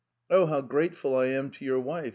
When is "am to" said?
1.27-1.63